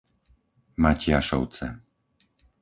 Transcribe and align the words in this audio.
Matiašovce 0.81 1.67